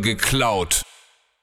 [0.00, 0.82] Geklaut.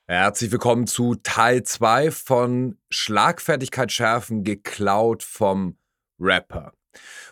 [0.07, 5.77] Herzlich willkommen zu Teil 2 von Schlagfertigkeit schärfen geklaut vom
[6.19, 6.71] Rapper.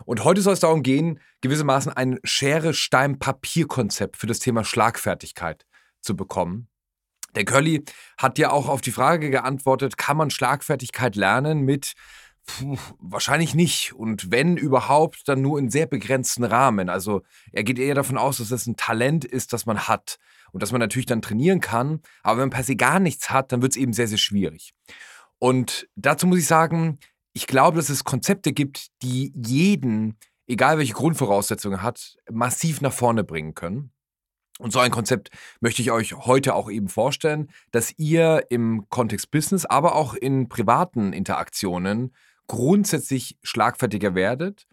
[0.04, 5.64] Und heute soll es darum gehen, gewissermaßen ein Schere-Stein-Papier-Konzept für das Thema Schlagfertigkeit
[6.02, 6.68] zu bekommen.
[7.34, 7.84] Der Curly
[8.18, 11.94] hat ja auch auf die Frage geantwortet, kann man Schlagfertigkeit lernen mit
[12.46, 13.94] Puh, wahrscheinlich nicht.
[13.94, 16.88] Und wenn überhaupt, dann nur in sehr begrenzten Rahmen.
[16.88, 17.22] Also
[17.52, 20.18] er geht eher davon aus, dass das ein Talent ist, das man hat
[20.52, 22.00] und dass man natürlich dann trainieren kann.
[22.22, 24.74] Aber wenn man per se gar nichts hat, dann wird es eben sehr, sehr schwierig.
[25.38, 26.98] Und dazu muss ich sagen,
[27.32, 33.24] ich glaube, dass es Konzepte gibt, die jeden, egal welche Grundvoraussetzungen hat, massiv nach vorne
[33.24, 33.90] bringen können.
[34.60, 39.32] Und so ein Konzept möchte ich euch heute auch eben vorstellen, dass ihr im Kontext
[39.32, 42.14] Business, aber auch in privaten Interaktionen
[42.46, 44.66] grundsätzlich schlagfertiger werdet.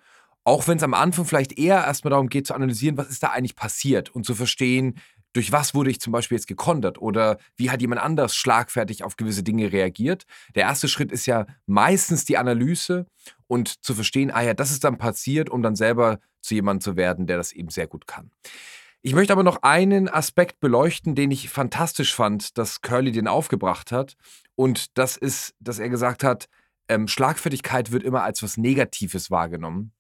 [0.44, 3.30] Auch wenn es am Anfang vielleicht eher erstmal darum geht zu analysieren, was ist da
[3.30, 5.00] eigentlich passiert und zu verstehen,
[5.34, 9.16] durch was wurde ich zum Beispiel jetzt gekontert oder wie hat jemand anders schlagfertig auf
[9.16, 10.26] gewisse Dinge reagiert.
[10.56, 13.06] Der erste Schritt ist ja meistens die Analyse
[13.48, 16.96] und zu verstehen, ah ja, das ist dann passiert, um dann selber zu jemandem zu
[16.98, 18.32] werden, der das eben sehr gut kann.
[19.04, 23.92] Ich möchte aber noch einen Aspekt beleuchten, den ich fantastisch fand, dass Curly den aufgebracht
[23.92, 24.16] hat.
[24.56, 26.50] Und das ist, dass er gesagt hat,
[26.88, 29.94] ähm, Schlagfertigkeit wird immer als was Negatives wahrgenommen.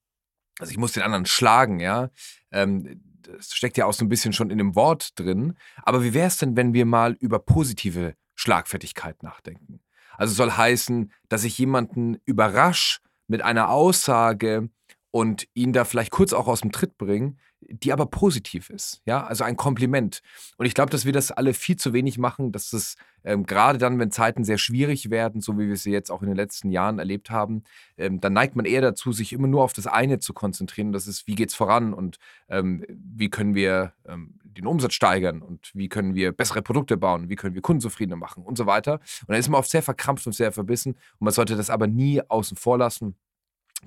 [0.59, 2.09] Also ich muss den anderen schlagen, ja.
[2.51, 5.55] Ähm, das steckt ja auch so ein bisschen schon in dem Wort drin.
[5.83, 9.81] Aber wie wäre es denn, wenn wir mal über positive Schlagfertigkeit nachdenken?
[10.17, 14.69] Also soll heißen, dass ich jemanden überrasch mit einer Aussage
[15.11, 17.35] und ihn da vielleicht kurz auch aus dem Tritt bringe,
[17.71, 19.01] die aber positiv ist.
[19.05, 20.21] Ja, also ein Kompliment.
[20.57, 23.77] Und ich glaube, dass wir das alle viel zu wenig machen, dass es ähm, gerade
[23.77, 26.71] dann, wenn Zeiten sehr schwierig werden, so wie wir sie jetzt auch in den letzten
[26.71, 27.63] Jahren erlebt haben,
[27.97, 30.91] ähm, dann neigt man eher dazu, sich immer nur auf das eine zu konzentrieren.
[30.91, 32.17] Das ist, wie geht es voran und
[32.49, 37.29] ähm, wie können wir ähm, den Umsatz steigern und wie können wir bessere Produkte bauen,
[37.29, 38.93] wie können wir Kunden zufriedener machen und so weiter.
[38.93, 41.87] Und dann ist man oft sehr verkrampft und sehr verbissen und man sollte das aber
[41.87, 43.15] nie außen vor lassen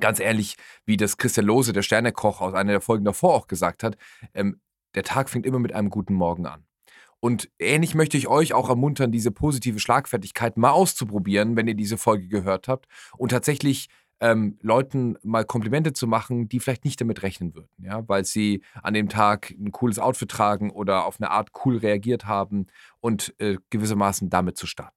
[0.00, 0.56] ganz ehrlich,
[0.86, 3.96] wie das Christian Lose, der Sternekoch aus einer der Folgen davor auch gesagt hat,
[4.34, 4.60] ähm,
[4.94, 6.64] der Tag fängt immer mit einem guten Morgen an.
[7.20, 11.96] Und ähnlich möchte ich euch auch ermuntern, diese positive Schlagfertigkeit mal auszuprobieren, wenn ihr diese
[11.96, 13.88] Folge gehört habt und tatsächlich
[14.20, 18.62] ähm, Leuten mal Komplimente zu machen, die vielleicht nicht damit rechnen würden, ja, weil sie
[18.82, 22.66] an dem Tag ein cooles Outfit tragen oder auf eine Art cool reagiert haben
[23.00, 24.96] und äh, gewissermaßen damit zu starten.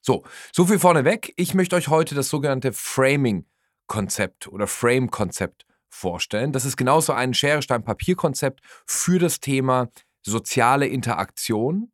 [0.00, 0.22] So,
[0.52, 1.34] so viel vorneweg.
[1.36, 3.44] Ich möchte euch heute das sogenannte Framing
[3.88, 6.52] Konzept oder Frame-Konzept vorstellen.
[6.52, 9.88] Das ist genauso ein Schere-Stein-Papier-Konzept für das Thema
[10.22, 11.90] soziale Interaktion.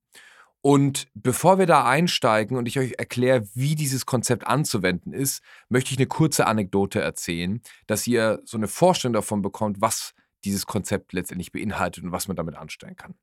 [0.60, 5.92] Und bevor wir da einsteigen und ich euch erkläre, wie dieses Konzept anzuwenden ist, möchte
[5.92, 11.12] ich eine kurze Anekdote erzählen, dass ihr so eine Vorstellung davon bekommt, was dieses Konzept
[11.12, 13.14] letztendlich beinhaltet und was man damit anstellen kann.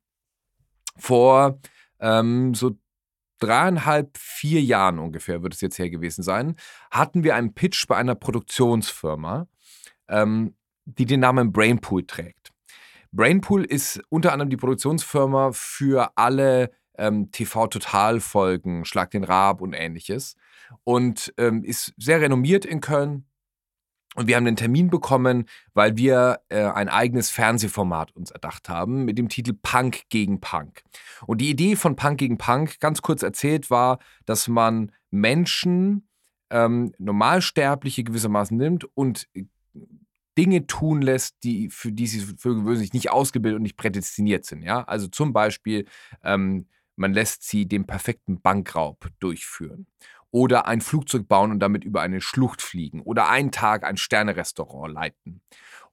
[0.98, 1.60] Vor
[2.00, 2.78] ähm, so
[3.42, 6.56] dreieinhalb, vier Jahren ungefähr, wird es jetzt her gewesen sein,
[6.92, 9.48] hatten wir einen Pitch bei einer Produktionsfirma,
[10.08, 12.52] ähm, die den Namen Brainpool trägt.
[13.12, 20.36] Brainpool ist unter anderem die Produktionsfirma für alle ähm, TV-Total-Folgen, Schlag den Raab und ähnliches.
[20.84, 23.26] Und ähm, ist sehr renommiert in Köln,
[24.16, 29.06] und wir haben den Termin bekommen, weil wir äh, ein eigenes Fernsehformat uns erdacht haben
[29.06, 30.84] mit dem Titel Punk gegen Punk.
[31.26, 36.10] Und die Idee von Punk gegen Punk, ganz kurz erzählt, war, dass man Menschen,
[36.50, 39.30] ähm, Normalsterbliche gewissermaßen nimmt und
[40.38, 44.62] Dinge tun lässt, die für die sie für gewöhnlich nicht ausgebildet und nicht prädestiniert sind.
[44.62, 44.84] Ja?
[44.84, 45.86] Also zum Beispiel,
[46.24, 46.68] ähm,
[46.98, 49.88] man lässt sie den perfekten Bankraub durchführen
[50.32, 54.94] oder ein Flugzeug bauen und damit über eine Schlucht fliegen oder einen Tag ein Sternerestaurant
[54.94, 55.42] leiten.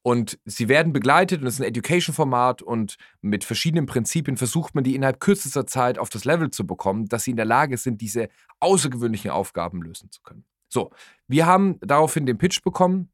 [0.03, 4.85] Und sie werden begleitet und es ist ein Education-Format und mit verschiedenen Prinzipien versucht man,
[4.85, 8.00] die innerhalb kürzester Zeit auf das Level zu bekommen, dass sie in der Lage sind,
[8.00, 8.29] diese
[8.61, 10.44] außergewöhnlichen Aufgaben lösen zu können.
[10.69, 10.91] So,
[11.26, 13.11] wir haben daraufhin den Pitch bekommen,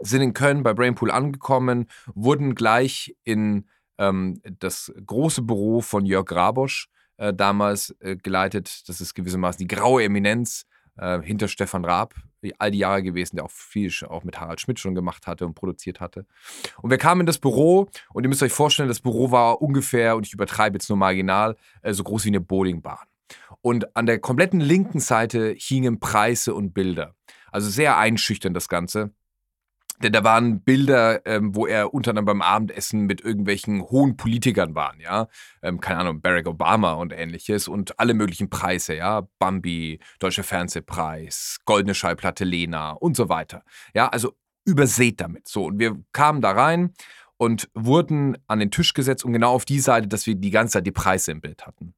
[0.00, 3.68] sind in Köln bei Brainpool angekommen, wurden gleich in
[3.98, 8.88] ähm, das große Büro von Jörg Grabosch äh, damals äh, geleitet.
[8.88, 10.66] Das ist gewissermaßen die graue Eminenz
[10.96, 12.14] äh, hinter Stefan Raab,
[12.58, 15.54] all die Jahre gewesen, der auch viel auch mit Harald Schmidt schon gemacht hatte und
[15.54, 16.26] produziert hatte.
[16.80, 20.16] Und wir kamen in das Büro und ihr müsst euch vorstellen, das Büro war ungefähr,
[20.16, 23.06] und ich übertreibe jetzt nur marginal, äh, so groß wie eine Bowlingbahn.
[23.60, 27.14] Und an der kompletten linken Seite hingen Preise und Bilder.
[27.52, 29.12] Also sehr einschüchternd das Ganze.
[30.02, 34.74] Denn da waren Bilder, ähm, wo er unter anderem beim Abendessen mit irgendwelchen hohen Politikern
[34.74, 35.28] waren, ja.
[35.62, 39.28] Ähm, keine Ahnung, Barack Obama und ähnliches und alle möglichen Preise, ja.
[39.38, 43.62] Bambi, Deutscher Fernsehpreis, Goldene Schallplatte Lena und so weiter.
[43.94, 44.32] Ja, also
[44.64, 45.48] übersät damit.
[45.48, 46.92] So, und wir kamen da rein
[47.36, 50.74] und wurden an den Tisch gesetzt und genau auf die Seite, dass wir die ganze
[50.74, 51.94] Zeit die Preise im Bild hatten.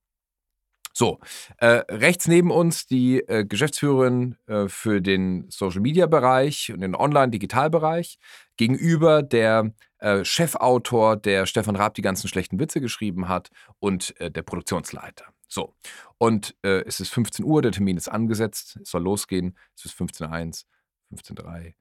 [0.97, 1.19] So,
[1.59, 8.19] äh, rechts neben uns die äh, Geschäftsführerin äh, für den Social-Media-Bereich und den Online-Digital-Bereich.
[8.57, 13.51] Gegenüber der äh, Chefautor, der Stefan Raab die ganzen schlechten Witze geschrieben hat
[13.81, 15.25] und äh, der Produktionsleiter.
[15.49, 15.75] So,
[16.19, 19.59] und äh, es ist 15 Uhr, der Termin ist angesetzt, es soll losgehen.
[19.77, 20.65] Es ist 15.01,
[21.13, 21.75] 15.03,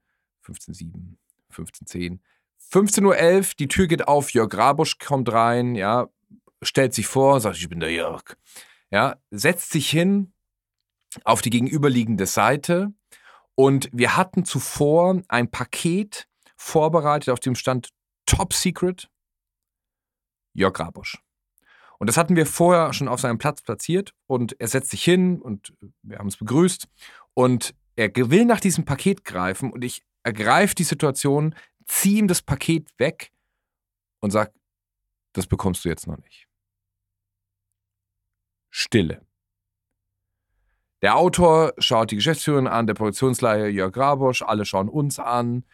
[0.44, 1.16] 15.07,
[1.52, 2.18] 15.10.
[2.72, 6.08] 15.11 Uhr, die Tür geht auf, Jörg Rabusch kommt rein, ja,
[6.62, 8.24] stellt sich vor, sagt, ich bin der Jörg
[8.94, 10.32] ja, setzt sich hin
[11.24, 12.94] auf die gegenüberliegende Seite
[13.56, 17.88] und wir hatten zuvor ein Paket vorbereitet, auf dem stand
[18.24, 19.10] Top Secret
[20.52, 21.18] Jörg Rabusch.
[21.98, 25.42] Und das hatten wir vorher schon auf seinem Platz platziert und er setzt sich hin
[25.42, 26.86] und wir haben es begrüßt
[27.34, 31.56] und er will nach diesem Paket greifen und ich ergreife die Situation,
[31.86, 33.32] ziehe ihm das Paket weg
[34.20, 34.52] und sage,
[35.32, 36.46] das bekommst du jetzt noch nicht.
[38.76, 39.20] Stille.
[41.00, 45.64] Der Autor schaut die Geschäftsführerin an, der Produktionsleiter Jörg Grabosch, alle schauen uns an.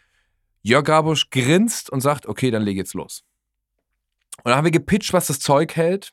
[0.61, 3.25] Jörg Grabosch grinst und sagt, okay, dann leg jetzt los.
[4.37, 6.13] Und dann haben wir gepitcht, was das Zeug hält.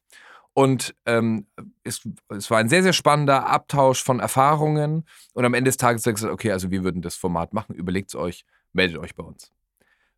[0.53, 1.47] Und ähm,
[1.83, 5.05] es, es, war ein sehr, sehr spannender Abtausch von Erfahrungen.
[5.33, 8.11] Und am Ende des Tages sagt gesagt, okay, also wir würden das Format machen, überlegt
[8.11, 9.51] es euch, meldet euch bei uns.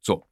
[0.02, 0.28] So,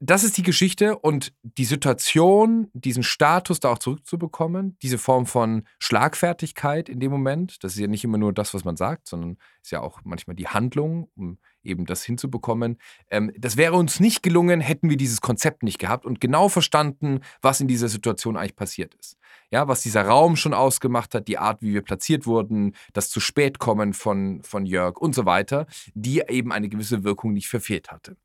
[0.00, 5.62] das ist die Geschichte und die Situation, diesen Status da auch zurückzubekommen, diese Form von
[5.78, 9.38] Schlagfertigkeit in dem Moment, das ist ja nicht immer nur das, was man sagt, sondern
[9.62, 12.78] ist ja auch manchmal die Handlung, um eben das hinzubekommen.
[13.10, 17.20] Ähm, das wäre uns nicht gelungen, hätten wir dieses Konzept nicht gehabt und genau verstanden,
[17.42, 19.17] was in dieser Situation eigentlich passiert ist.
[19.50, 23.20] Ja, was dieser Raum schon ausgemacht hat, die Art, wie wir platziert wurden, das zu
[23.20, 27.90] spät kommen von, von Jörg und so weiter, die eben eine gewisse Wirkung nicht verfehlt
[27.90, 28.16] hatte.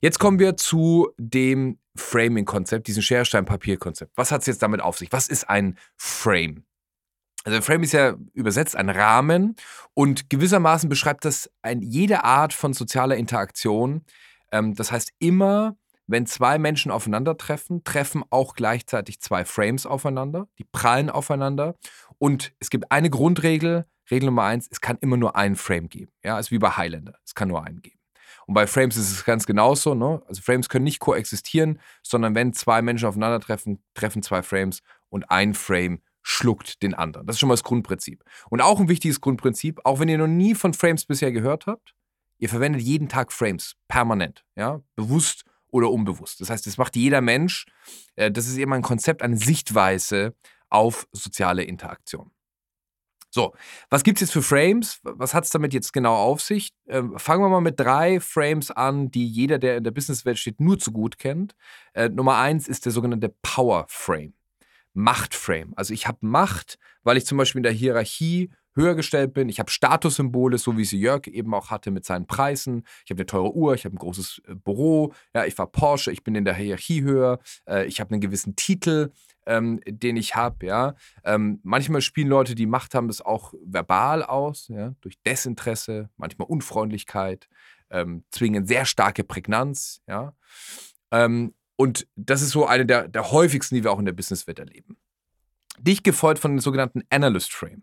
[0.00, 4.12] Jetzt kommen wir zu dem Framing-Konzept, diesem Scherstein-Papier-Konzept.
[4.16, 5.12] Was hat es jetzt damit auf sich?
[5.12, 6.64] Was ist ein Frame?
[7.44, 9.56] Also Frame ist ja übersetzt ein Rahmen
[9.94, 14.04] und gewissermaßen beschreibt das ein, jede Art von sozialer Interaktion.
[14.52, 15.76] Ähm, das heißt, immer
[16.06, 21.76] wenn zwei Menschen aufeinandertreffen, treffen auch gleichzeitig zwei Frames aufeinander, die prallen aufeinander
[22.18, 26.12] und es gibt eine Grundregel, Regel Nummer eins, es kann immer nur einen Frame geben.
[26.22, 27.98] Ja, ist wie bei Highlander, es kann nur einen geben.
[28.46, 29.94] Und bei Frames ist es ganz genauso.
[29.94, 30.22] Ne?
[30.26, 35.54] Also Frames können nicht koexistieren, sondern wenn zwei Menschen aufeinandertreffen, treffen zwei Frames und ein
[35.54, 37.26] Frame schluckt den anderen.
[37.26, 38.24] Das ist schon mal das Grundprinzip.
[38.48, 41.94] Und auch ein wichtiges Grundprinzip, auch wenn ihr noch nie von Frames bisher gehört habt,
[42.38, 46.40] ihr verwendet jeden Tag Frames, permanent, ja, bewusst oder unbewusst.
[46.40, 47.66] Das heißt, das macht jeder Mensch.
[48.14, 50.36] Äh, das ist eben ein Konzept, eine Sichtweise
[50.68, 52.30] auf soziale Interaktion.
[53.34, 53.54] So,
[53.88, 55.00] was gibt es jetzt für Frames?
[55.02, 56.74] Was hat es damit jetzt genau auf sich?
[56.86, 60.60] Ähm, fangen wir mal mit drei Frames an, die jeder, der in der Businesswelt steht,
[60.60, 61.54] nur zu gut kennt.
[61.94, 64.34] Äh, Nummer eins ist der sogenannte Power Frame.
[64.92, 65.72] Machtframe.
[65.76, 69.48] Also ich habe Macht, weil ich zum Beispiel in der Hierarchie höher gestellt bin.
[69.48, 72.84] Ich habe Statussymbole, so wie sie Jörg eben auch hatte mit seinen Preisen.
[73.04, 75.12] Ich habe eine teure Uhr, ich habe ein großes äh, Büro.
[75.34, 77.38] Ja, ich war Porsche, ich bin in der Hierarchie höher.
[77.68, 79.12] Äh, ich habe einen gewissen Titel,
[79.46, 80.66] ähm, den ich habe.
[80.66, 86.10] Ja, ähm, manchmal spielen Leute, die Macht haben, das auch verbal aus, ja, durch Desinteresse,
[86.16, 87.48] manchmal Unfreundlichkeit,
[87.90, 90.00] ähm, zwingen sehr starke Prägnanz.
[90.06, 90.34] Ja.
[91.10, 94.58] Ähm, und das ist so eine der, der häufigsten, die wir auch in der Businesswelt
[94.58, 94.96] erleben.
[95.78, 97.82] Dich gefolgt von dem sogenannten Analyst Frame.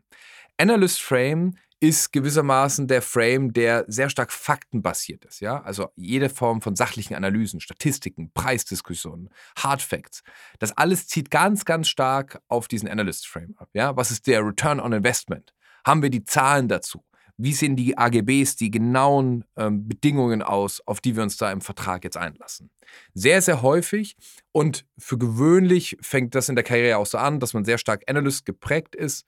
[0.59, 5.39] Analyst Frame ist gewissermaßen der Frame, der sehr stark faktenbasiert ist.
[5.39, 5.61] Ja?
[5.61, 10.21] Also jede Form von sachlichen Analysen, Statistiken, Preisdiskussionen, Hard Facts.
[10.59, 13.69] Das alles zieht ganz, ganz stark auf diesen Analyst Frame ab.
[13.71, 13.95] Ja?
[13.95, 15.53] Was ist der Return on Investment?
[15.85, 17.05] Haben wir die Zahlen dazu?
[17.39, 21.61] Wie sehen die AGBs, die genauen ähm, Bedingungen aus, auf die wir uns da im
[21.61, 22.69] Vertrag jetzt einlassen.
[23.13, 24.17] Sehr, sehr häufig
[24.51, 28.03] und für gewöhnlich fängt das in der Karriere auch so an, dass man sehr stark
[28.07, 29.25] Analyst geprägt ist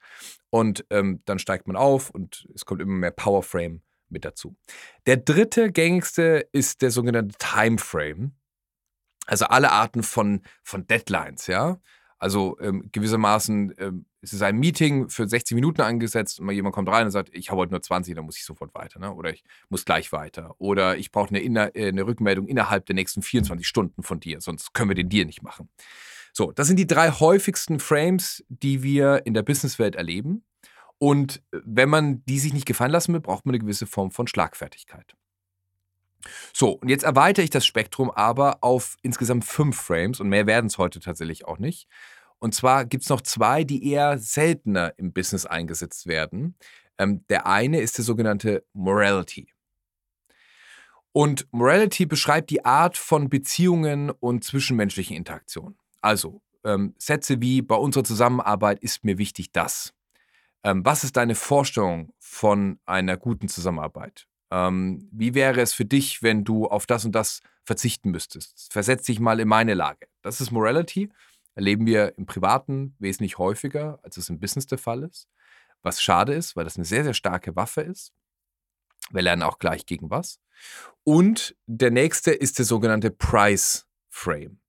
[0.49, 4.57] und ähm, dann steigt man auf und es kommt immer mehr Powerframe mit dazu.
[5.05, 8.33] Der dritte gängigste ist der sogenannte Timeframe.
[9.25, 11.79] Also alle Arten von, von Deadlines, ja.
[12.21, 16.75] Also ähm, gewissermaßen ähm, es ist ein Meeting für 60 Minuten angesetzt und mal jemand
[16.75, 18.99] kommt rein und sagt, ich habe heute nur 20, dann muss ich sofort weiter.
[18.99, 19.11] Ne?
[19.11, 20.53] Oder ich muss gleich weiter.
[20.59, 21.41] Oder ich brauche eine,
[21.75, 25.25] äh, eine Rückmeldung innerhalb der nächsten 24 Stunden von dir, sonst können wir den Deal
[25.25, 25.67] nicht machen.
[26.31, 30.45] So, das sind die drei häufigsten Frames, die wir in der Businesswelt erleben.
[30.99, 34.11] Und äh, wenn man die sich nicht gefallen lassen will, braucht man eine gewisse Form
[34.11, 35.15] von Schlagfertigkeit.
[36.53, 40.67] So, und jetzt erweitere ich das Spektrum aber auf insgesamt fünf Frames und mehr werden
[40.67, 41.87] es heute tatsächlich auch nicht.
[42.39, 46.55] Und zwar gibt es noch zwei, die eher seltener im Business eingesetzt werden.
[46.97, 49.47] Ähm, der eine ist der sogenannte Morality.
[51.13, 55.77] Und Morality beschreibt die Art von Beziehungen und zwischenmenschlichen Interaktionen.
[56.01, 59.93] Also ähm, Sätze wie bei unserer Zusammenarbeit ist mir wichtig das.
[60.63, 64.27] Ähm, was ist deine Vorstellung von einer guten Zusammenarbeit?
[64.51, 68.71] Ähm, wie wäre es für dich, wenn du auf das und das verzichten müsstest?
[68.71, 70.07] Versetz dich mal in meine Lage.
[70.21, 71.09] Das ist Morality.
[71.55, 75.27] Erleben wir im Privaten wesentlich häufiger, als es im Business der Fall ist.
[75.81, 78.13] Was schade ist, weil das eine sehr, sehr starke Waffe ist.
[79.09, 80.39] Wir lernen auch gleich gegen was.
[81.03, 84.59] Und der nächste ist der sogenannte Price Frame.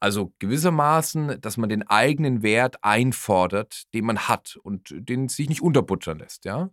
[0.00, 5.62] Also gewissermaßen, dass man den eigenen Wert einfordert, den man hat und den sich nicht
[5.62, 6.70] unterbuttern lässt, ja.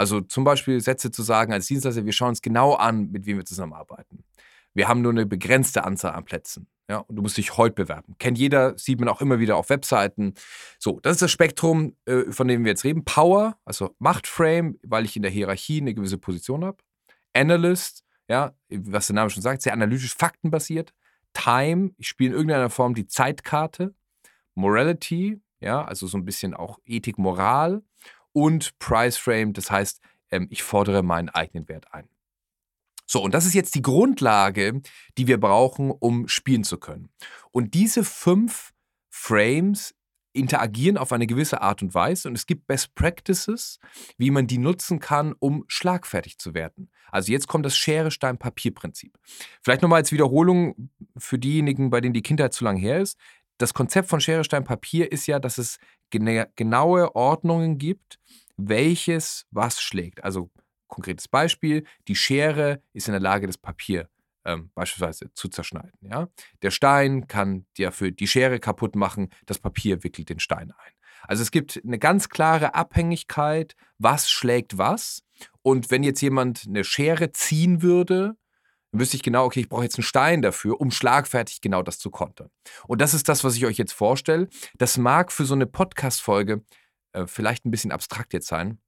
[0.00, 3.36] Also zum Beispiel Sätze zu sagen als Dienstleister, wir schauen uns genau an, mit wem
[3.36, 4.24] wir zusammenarbeiten.
[4.72, 6.68] Wir haben nur eine begrenzte Anzahl an Plätzen.
[6.88, 8.14] Ja, und du musst dich heute bewerben.
[8.18, 10.32] Kennt jeder, sieht man auch immer wieder auf Webseiten.
[10.78, 13.04] So, das ist das Spektrum, äh, von dem wir jetzt reden.
[13.04, 16.78] Power, also Machtframe, weil ich in der Hierarchie eine gewisse Position habe.
[17.34, 20.94] Analyst, ja, was der Name schon sagt, sehr analytisch, faktenbasiert.
[21.34, 23.94] Time, ich spiele in irgendeiner Form die Zeitkarte.
[24.54, 27.82] Morality, ja, also so ein bisschen auch Ethik, Moral.
[28.32, 32.08] Und Price Frame, das heißt, ähm, ich fordere meinen eigenen Wert ein.
[33.06, 34.82] So, und das ist jetzt die Grundlage,
[35.18, 37.10] die wir brauchen, um spielen zu können.
[37.50, 38.72] Und diese fünf
[39.08, 39.94] Frames
[40.32, 43.80] interagieren auf eine gewisse Art und Weise und es gibt Best Practices,
[44.16, 46.90] wie man die nutzen kann, um schlagfertig zu werden.
[47.10, 49.18] Also jetzt kommt das Schere-Stein-Papier-Prinzip.
[49.60, 53.18] Vielleicht nochmal als Wiederholung für diejenigen, bei denen die Kindheit zu lang her ist.
[53.60, 58.18] Das Konzept von Schere, Stein, Papier ist ja, dass es genaue Ordnungen gibt,
[58.56, 60.24] welches was schlägt.
[60.24, 60.50] Also
[60.86, 64.08] konkretes Beispiel, die Schere ist in der Lage, das Papier
[64.46, 65.92] ähm, beispielsweise zu zerschneiden.
[66.00, 66.28] Ja?
[66.62, 70.92] Der Stein kann dir für die Schere kaputt machen, das Papier wickelt den Stein ein.
[71.28, 75.22] Also es gibt eine ganz klare Abhängigkeit, was schlägt was.
[75.60, 78.36] Und wenn jetzt jemand eine Schere ziehen würde,
[78.92, 81.98] dann wüsste ich genau, okay, ich brauche jetzt einen Stein dafür, um schlagfertig genau das
[81.98, 82.50] zu kontern.
[82.86, 84.48] Und das ist das, was ich euch jetzt vorstelle.
[84.78, 86.64] Das mag für so eine Podcast-Folge
[87.12, 88.78] äh, vielleicht ein bisschen abstrakt jetzt sein.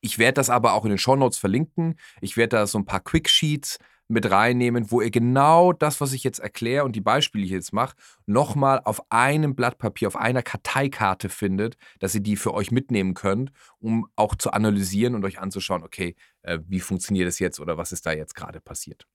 [0.00, 1.98] Ich werde das aber auch in den Shownotes verlinken.
[2.20, 6.24] Ich werde da so ein paar Quicksheets mit reinnehmen, wo ihr genau das, was ich
[6.24, 10.16] jetzt erkläre und die Beispiele, die ich jetzt mache, nochmal auf einem Blatt Papier, auf
[10.16, 15.24] einer Karteikarte findet, dass ihr die für euch mitnehmen könnt, um auch zu analysieren und
[15.24, 19.06] euch anzuschauen, okay, äh, wie funktioniert das jetzt oder was ist da jetzt gerade passiert.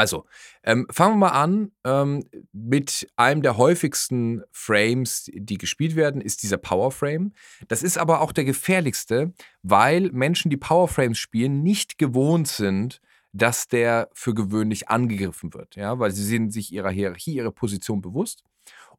[0.00, 0.24] Also,
[0.62, 6.42] ähm, fangen wir mal an ähm, mit einem der häufigsten Frames, die gespielt werden, ist
[6.42, 7.34] dieser Power Frame.
[7.68, 13.02] Das ist aber auch der gefährlichste, weil Menschen, die Power Frames spielen, nicht gewohnt sind,
[13.34, 18.00] dass der für gewöhnlich angegriffen wird, ja, weil sie sind sich ihrer Hierarchie, ihrer Position
[18.00, 18.42] bewusst.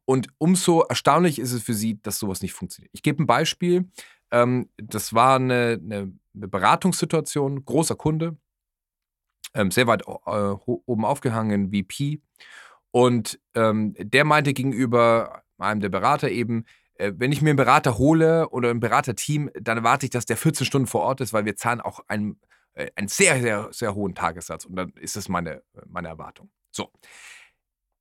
[0.04, 2.92] Und umso erstaunlich ist es für sie, dass sowas nicht funktioniert.
[2.94, 3.90] Ich gebe ein Beispiel.
[4.30, 8.36] Ähm, das war eine, eine, Beratungssituation, großer Kunde,
[9.70, 10.10] sehr weit äh,
[10.86, 12.20] oben aufgehangen, VP.
[12.90, 17.98] Und ähm, der meinte gegenüber einem der Berater eben, äh, wenn ich mir einen Berater
[17.98, 21.44] hole oder ein Beraterteam, dann erwarte ich, dass der 14 Stunden vor Ort ist, weil
[21.44, 22.40] wir zahlen auch einen,
[22.74, 24.64] äh, einen sehr, sehr, sehr hohen Tagessatz.
[24.64, 26.50] Und dann ist das meine, meine Erwartung.
[26.70, 26.90] So.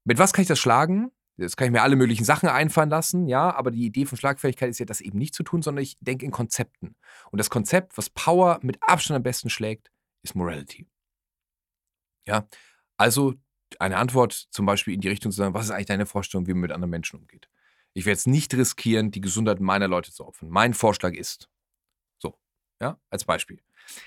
[0.03, 1.11] Mit was kann ich das schlagen?
[1.37, 4.69] Das kann ich mir alle möglichen Sachen einfallen lassen, ja, aber die Idee von Schlagfähigkeit
[4.69, 6.95] ist ja, das eben nicht zu tun, sondern ich denke in Konzepten.
[7.31, 9.91] Und das Konzept, was Power mit Abstand am besten schlägt,
[10.23, 10.87] ist Morality.
[12.27, 12.47] Ja,
[12.97, 13.35] also
[13.79, 16.53] eine Antwort zum Beispiel in die Richtung zu sagen, was ist eigentlich deine Vorstellung, wie
[16.53, 17.49] man mit anderen Menschen umgeht?
[17.93, 20.49] Ich werde es nicht riskieren, die Gesundheit meiner Leute zu opfern.
[20.49, 21.49] Mein Vorschlag ist.
[22.19, 22.37] So,
[22.81, 23.61] ja, als Beispiel.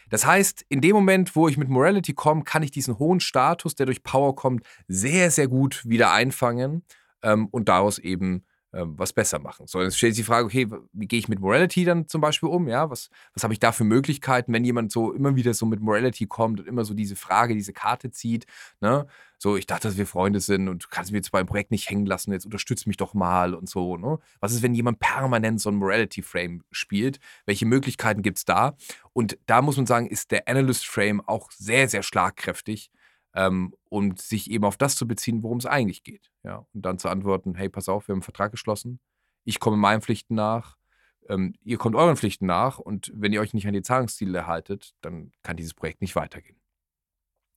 [0.09, 3.75] Das heißt, in dem Moment, wo ich mit Morality komme, kann ich diesen hohen Status,
[3.75, 6.85] der durch Power kommt, sehr, sehr gut wieder einfangen
[7.23, 9.66] ähm, und daraus eben was besser machen.
[9.66, 12.49] So, jetzt stellt sich die Frage, okay, wie gehe ich mit Morality dann zum Beispiel
[12.49, 12.69] um?
[12.69, 15.81] Ja, was, was habe ich da für Möglichkeiten, wenn jemand so immer wieder so mit
[15.81, 18.47] Morality kommt und immer so diese Frage, diese Karte zieht,
[18.81, 19.07] ne?
[19.38, 21.90] So, ich dachte, dass wir Freunde sind und du kannst mich jetzt beim Projekt nicht
[21.90, 24.19] hängen lassen, jetzt unterstützt mich doch mal und so, ne?
[24.40, 27.21] Was ist, wenn jemand permanent so ein Morality-Frame spielt?
[27.47, 28.76] Welche Möglichkeiten gibt es da?
[29.12, 32.90] Und da muss man sagen, ist der Analyst-Frame auch sehr, sehr schlagkräftig
[33.35, 36.31] ähm, und sich eben auf das zu beziehen, worum es eigentlich geht.
[36.43, 39.00] Ja, und dann zu antworten, hey, pass auf, wir haben einen Vertrag geschlossen,
[39.45, 40.76] ich komme meinen Pflichten nach,
[41.29, 44.95] ähm, ihr kommt euren Pflichten nach und wenn ihr euch nicht an die Zahlungsziele haltet,
[45.00, 46.61] dann kann dieses Projekt nicht weitergehen.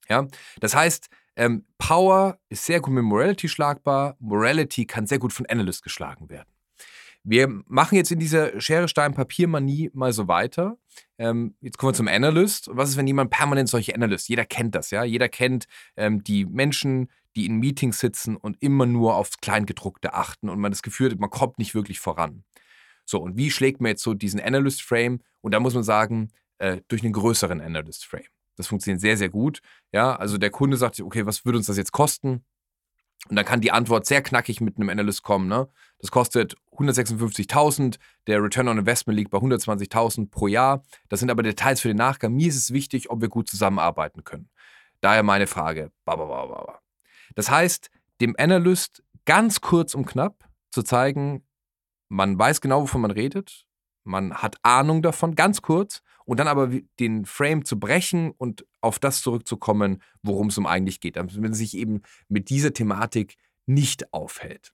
[0.09, 0.27] Ja,
[0.59, 5.45] das heißt, ähm, Power ist sehr gut mit Morality schlagbar, Morality kann sehr gut von
[5.47, 6.49] Analyst geschlagen werden.
[7.29, 10.77] Wir machen jetzt in dieser Schere, Stein, Papier-Manie mal so weiter.
[11.17, 12.69] Ähm, jetzt kommen wir zum Analyst.
[12.71, 14.29] was ist, wenn jemand permanent solche Analyst?
[14.29, 15.03] Jeder kennt das, ja.
[15.03, 15.67] Jeder kennt
[15.97, 20.71] ähm, die Menschen, die in Meetings sitzen und immer nur aufs Kleingedruckte achten und man
[20.71, 22.45] das Gefühl hat, man kommt nicht wirklich voran.
[23.03, 25.19] So, und wie schlägt man jetzt so diesen Analyst-Frame?
[25.41, 26.29] Und da muss man sagen,
[26.59, 28.23] äh, durch einen größeren Analyst-Frame.
[28.55, 29.59] Das funktioniert sehr, sehr gut.
[29.91, 32.45] Ja, also der Kunde sagt, okay, was würde uns das jetzt kosten?
[33.29, 35.47] Und dann kann die Antwort sehr knackig mit einem Analyst kommen.
[35.47, 35.67] Ne?
[35.99, 40.83] Das kostet 156.000, der Return on Investment liegt bei 120.000 pro Jahr.
[41.09, 42.33] Das sind aber Details für den Nachgang.
[42.33, 44.49] Mir ist es wichtig, ob wir gut zusammenarbeiten können.
[45.01, 45.91] Daher meine Frage.
[47.35, 47.89] Das heißt,
[48.21, 51.43] dem Analyst ganz kurz und knapp zu zeigen,
[52.09, 53.65] man weiß genau, wovon man redet,
[54.03, 56.69] man hat Ahnung davon, ganz kurz, und dann aber
[56.99, 61.53] den Frame zu brechen und auf das zurückzukommen, worum es um eigentlich geht, damit man
[61.53, 64.73] sich eben mit dieser Thematik nicht aufhält.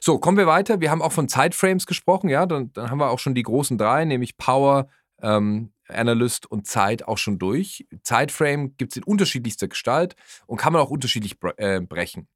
[0.00, 0.80] So, kommen wir weiter.
[0.80, 3.78] Wir haben auch von Zeitframes gesprochen, ja, dann, dann haben wir auch schon die großen
[3.78, 4.88] drei, nämlich Power,
[5.20, 7.86] ähm, Analyst und Zeit auch schon durch.
[8.02, 12.28] Zeitframe gibt es in unterschiedlichster Gestalt und kann man auch unterschiedlich bre äh, brechen.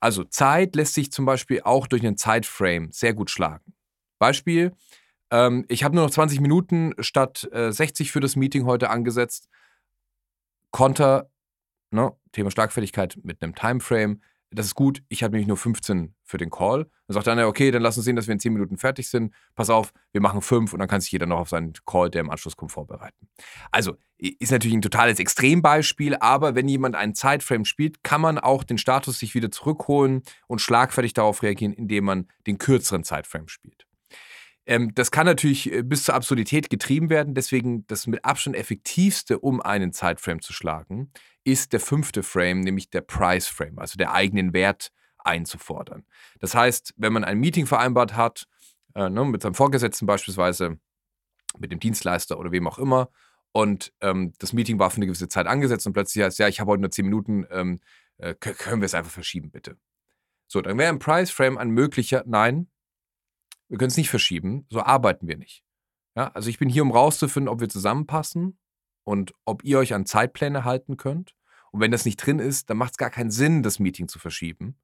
[0.00, 3.74] Also Zeit lässt sich zum Beispiel auch durch einen Zeitframe sehr gut schlagen.
[4.18, 4.72] Beispiel,
[5.30, 9.48] ähm, ich habe nur noch 20 Minuten statt äh, 60 für das Meeting heute angesetzt.
[10.70, 11.30] Konter,
[11.90, 14.20] ne, Thema Schlagfertigkeit mit einem Timeframe,
[14.54, 16.86] das ist gut, ich habe nämlich nur 15 für den Call.
[17.06, 19.34] Dann sagt einer, okay, dann lass uns sehen, dass wir in 10 Minuten fertig sind.
[19.54, 22.20] Pass auf, wir machen 5 und dann kann sich jeder noch auf seinen Call, der
[22.20, 23.28] im Anschluss kommt, vorbereiten.
[23.70, 28.64] Also, ist natürlich ein totales Extrembeispiel, aber wenn jemand einen Zeitframe spielt, kann man auch
[28.64, 33.83] den Status sich wieder zurückholen und schlagfertig darauf reagieren, indem man den kürzeren Zeitframe spielt.
[34.66, 39.38] Ähm, das kann natürlich äh, bis zur Absurdität getrieben werden, deswegen das mit Abstand effektivste,
[39.38, 41.12] um einen Zeitframe zu schlagen,
[41.44, 46.04] ist der fünfte Frame, nämlich der Price Frame, also der eigenen Wert einzufordern.
[46.40, 48.46] Das heißt, wenn man ein Meeting vereinbart hat,
[48.94, 50.78] äh, ne, mit seinem Vorgesetzten beispielsweise,
[51.58, 53.10] mit dem Dienstleister oder wem auch immer,
[53.52, 56.58] und ähm, das Meeting war für eine gewisse Zeit angesetzt und plötzlich heißt, ja, ich
[56.58, 57.80] habe heute nur zehn Minuten, ähm,
[58.18, 59.76] äh, können wir es einfach verschieben, bitte.
[60.48, 62.68] So, dann wäre ein Price Frame ein möglicher, nein,
[63.68, 65.64] wir können es nicht verschieben, so arbeiten wir nicht.
[66.16, 68.58] Ja, also ich bin hier, um rauszufinden, ob wir zusammenpassen
[69.04, 71.34] und ob ihr euch an Zeitpläne halten könnt.
[71.72, 74.20] Und wenn das nicht drin ist, dann macht es gar keinen Sinn, das Meeting zu
[74.20, 74.78] verschieben,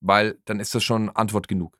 [0.00, 1.76] weil dann ist das schon Antwort genug.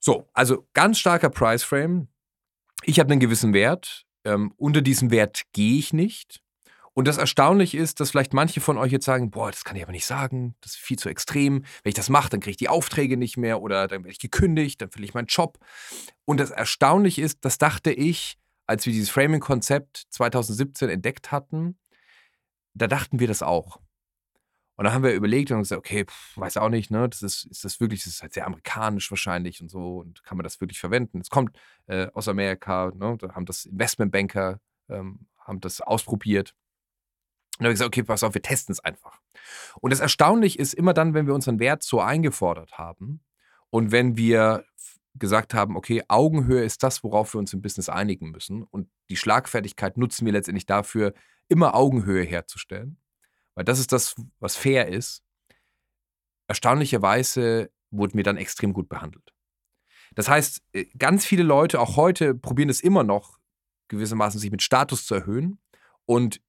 [0.00, 2.08] So, also ganz starker Price Frame.
[2.84, 4.06] Ich habe einen gewissen Wert.
[4.24, 6.42] Ähm, unter diesem Wert gehe ich nicht.
[6.98, 9.84] Und das Erstaunliche ist, dass vielleicht manche von euch jetzt sagen, boah, das kann ich
[9.84, 11.62] aber nicht sagen, das ist viel zu extrem.
[11.84, 14.18] Wenn ich das mache, dann kriege ich die Aufträge nicht mehr oder dann werde ich
[14.18, 15.60] gekündigt, dann verliere ich meinen Job.
[16.24, 21.78] Und das Erstaunliche ist, das dachte ich, als wir dieses Framing-Konzept 2017 entdeckt hatten,
[22.74, 23.76] da dachten wir das auch.
[24.74, 27.44] Und dann haben wir überlegt und gesagt, okay, pff, weiß auch nicht, ne, das ist,
[27.44, 30.60] ist das wirklich, das ist halt sehr amerikanisch wahrscheinlich und so und kann man das
[30.60, 31.20] wirklich verwenden?
[31.20, 31.56] Es kommt
[31.86, 34.58] äh, aus Amerika, ne, da haben das Investmentbanker,
[34.88, 36.56] ähm, haben das ausprobiert
[37.58, 39.18] und dann habe ich gesagt, okay, pass auf, wir testen es einfach.
[39.80, 43.20] Und das Erstaunliche ist, immer dann, wenn wir unseren Wert so eingefordert haben
[43.70, 44.64] und wenn wir
[45.14, 49.16] gesagt haben, okay, Augenhöhe ist das, worauf wir uns im Business einigen müssen und die
[49.16, 51.14] Schlagfertigkeit nutzen wir letztendlich dafür,
[51.48, 52.96] immer Augenhöhe herzustellen,
[53.56, 55.24] weil das ist das, was fair ist.
[56.46, 59.34] Erstaunlicherweise wurden wir dann extrem gut behandelt.
[60.14, 63.38] Das heißt, äh, ganz viele Leute, auch heute, probieren es immer noch,
[63.88, 65.58] gewissermaßen sich mit Status zu erhöhen.
[66.06, 66.40] Und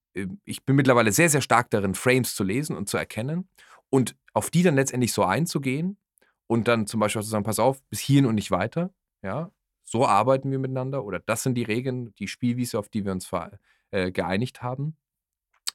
[0.45, 3.47] ich bin mittlerweile sehr, sehr stark darin, Frames zu lesen und zu erkennen
[3.89, 5.97] und auf die dann letztendlich so einzugehen
[6.47, 8.93] und dann zum Beispiel zu sagen, pass auf, bis hierhin und nicht weiter.
[9.21, 9.51] Ja,
[9.83, 13.29] so arbeiten wir miteinander oder das sind die Regeln, die Spielwiese, auf die wir uns
[13.91, 14.95] äh, geeinigt haben,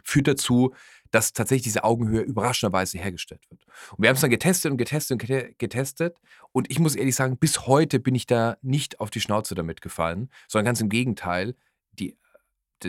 [0.05, 0.75] führt dazu,
[1.11, 3.65] dass tatsächlich diese Augenhöhe überraschenderweise hergestellt wird.
[3.93, 6.17] Und wir haben es dann getestet und getestet und getestet.
[6.53, 9.81] Und ich muss ehrlich sagen, bis heute bin ich da nicht auf die Schnauze damit
[9.81, 11.55] gefallen, sondern ganz im Gegenteil.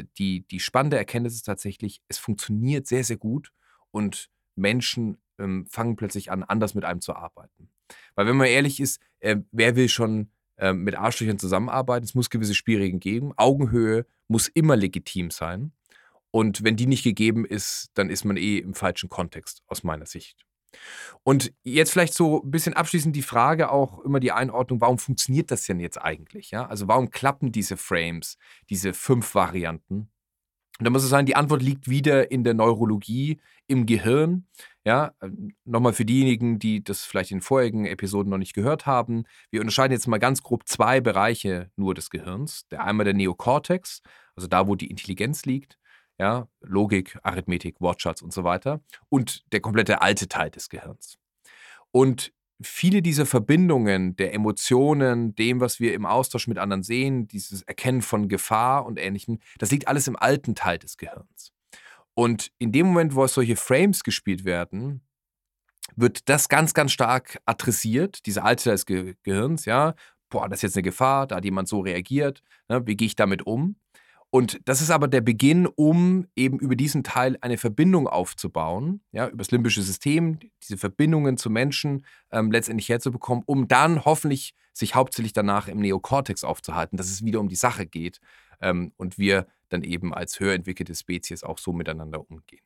[0.03, 3.51] Die die, spannende Erkenntnis ist tatsächlich, es funktioniert sehr, sehr gut
[3.91, 7.69] und Menschen ähm, fangen plötzlich an, anders mit einem zu arbeiten.
[8.15, 12.05] Weil wenn man ehrlich ist, äh, wer will schon äh, mit Arschlöchern zusammenarbeiten?
[12.05, 13.33] Es muss gewisse Spielregeln geben.
[13.37, 15.73] Augenhöhe muss immer legitim sein.
[16.31, 20.05] Und wenn die nicht gegeben ist, dann ist man eh im falschen Kontext, aus meiner
[20.05, 20.45] Sicht.
[21.23, 25.49] Und jetzt vielleicht so ein bisschen abschließend die Frage auch immer die Einordnung, warum funktioniert
[25.49, 26.51] das denn jetzt eigentlich?
[26.51, 26.67] Ja?
[26.67, 28.37] Also warum klappen diese Frames,
[28.69, 30.09] diese fünf Varianten?
[30.77, 34.45] Und da muss ich sagen, die Antwort liegt wieder in der Neurologie, im Gehirn.
[34.83, 35.13] Ja,
[35.63, 39.23] nochmal für diejenigen, die das vielleicht in vorherigen Episoden noch nicht gehört haben.
[39.49, 42.67] Wir unterscheiden jetzt mal ganz grob zwei Bereiche nur des Gehirns.
[42.67, 44.01] Der einmal der Neokortex,
[44.35, 45.79] also da, wo die Intelligenz liegt
[46.19, 51.17] ja, Logik, Arithmetik, Wortschatz und so weiter und der komplette alte Teil des Gehirns.
[51.91, 57.63] Und viele dieser Verbindungen der Emotionen, dem, was wir im Austausch mit anderen sehen, dieses
[57.63, 61.51] Erkennen von Gefahr und Ähnlichem, das liegt alles im alten Teil des Gehirns.
[62.13, 65.01] Und in dem Moment, wo solche Frames gespielt werden,
[65.95, 69.95] wird das ganz, ganz stark adressiert, dieser alte Teil des Ge Gehirns, ja,
[70.29, 73.15] boah, das ist jetzt eine Gefahr, da hat jemand so reagiert, ne, wie gehe ich
[73.15, 73.75] damit um?
[74.29, 79.27] Und das ist aber der Beginn, um eben über diesen Teil eine Verbindung aufzubauen, ja,
[79.27, 84.93] über das limbische System, diese Verbindungen zu Menschen ähm, letztendlich herzubekommen, um dann hoffentlich sich
[84.93, 88.19] hauptsächlich danach im Neokortex aufzuhalten, dass es wieder um die Sache geht
[88.59, 92.63] ähm, und wir dann eben als höher entwickelte Spezies auch so miteinander umgehen.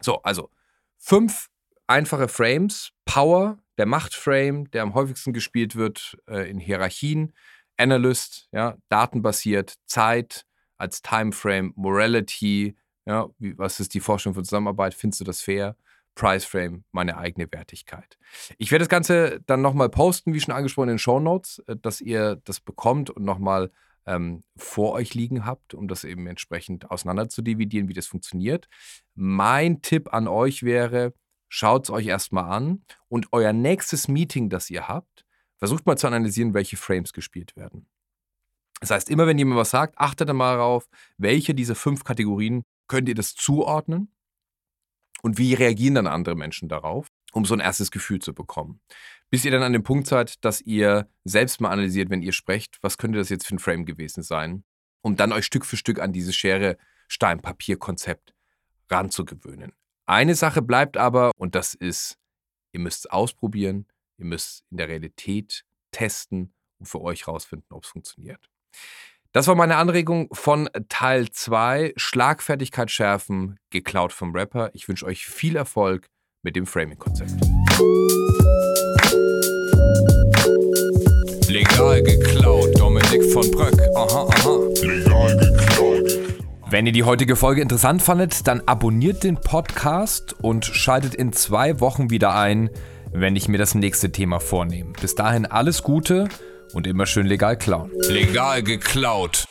[0.00, 0.50] So, also
[0.98, 1.48] fünf
[1.86, 2.92] einfache Frames.
[3.04, 7.32] Power, der Machtframe, der am häufigsten gespielt wird äh, in Hierarchien.
[7.78, 10.44] Analyst, ja, datenbasiert, Zeit
[10.78, 15.76] als Timeframe, Morality, ja, wie, was ist die Forschung von Zusammenarbeit, findest du das fair?
[16.14, 18.18] Price Frame, meine eigene Wertigkeit.
[18.58, 21.76] Ich werde das Ganze dann nochmal posten, wie schon angesprochen in den Show Notes, äh,
[21.76, 23.70] dass ihr das bekommt und nochmal
[24.04, 28.68] ähm, vor euch liegen habt, um das eben entsprechend auseinander zu dividieren, wie das funktioniert.
[29.14, 31.14] Mein Tipp an euch wäre,
[31.48, 35.24] schaut es euch erstmal an und euer nächstes Meeting, das ihr habt,
[35.56, 37.86] versucht mal zu analysieren, welche Frames gespielt werden.
[38.80, 43.08] Das heißt, immer wenn jemand was sagt, achtet mal darauf, welche dieser fünf Kategorien könnt
[43.08, 44.12] ihr das zuordnen
[45.22, 48.80] und wie reagieren dann andere Menschen darauf, um so ein erstes Gefühl zu bekommen.
[49.30, 52.78] Bis ihr dann an dem Punkt seid, dass ihr selbst mal analysiert, wenn ihr sprecht,
[52.82, 54.64] was könnte das jetzt für ein Frame gewesen sein,
[55.02, 58.34] um dann euch Stück für Stück an dieses Schere-Stein-Papier-Konzept
[58.88, 59.72] ranzugewöhnen.
[60.06, 62.16] Eine Sache bleibt aber, und das ist,
[62.72, 63.86] ihr müsst es ausprobieren,
[64.16, 68.48] ihr müsst in der Realität testen und für euch rausfinden, ob es funktioniert.
[69.32, 74.70] Das war meine Anregung von Teil 2, Schlagfertigkeit schärfen, geklaut vom Rapper.
[74.72, 76.08] Ich wünsche euch viel Erfolg
[76.42, 77.32] mit dem Framing-Konzept.
[81.48, 83.78] Legal geklaut, Dominik von Bröck.
[83.94, 84.58] Aha, aha.
[84.82, 86.18] Legal geklaut.
[86.70, 91.80] Wenn ihr die heutige Folge interessant fandet, dann abonniert den Podcast und schaltet in zwei
[91.80, 92.70] Wochen wieder ein,
[93.12, 94.92] wenn ich mir das nächste Thema vornehme.
[95.00, 96.28] Bis dahin alles Gute
[96.72, 97.90] und immer schön legal klauen.
[98.08, 99.47] Legal geklaut.